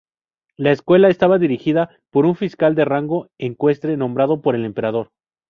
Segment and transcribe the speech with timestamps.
[0.57, 5.11] La escuela estaba dirigida por un fiscal de rango ecuestre nombrado por el emperador.